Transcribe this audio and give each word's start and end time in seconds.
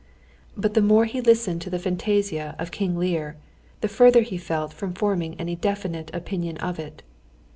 But 0.57 0.73
the 0.73 0.81
more 0.81 1.05
he 1.05 1.21
listened 1.21 1.61
to 1.61 1.69
the 1.69 1.77
fantasia 1.77 2.55
of 2.57 2.71
King 2.71 2.97
Lear 2.97 3.35
the 3.81 3.87
further 3.87 4.21
he 4.23 4.35
felt 4.39 4.73
from 4.73 4.95
forming 4.95 5.35
any 5.39 5.55
definite 5.55 6.09
opinion 6.11 6.57
of 6.57 6.79
it. 6.79 7.03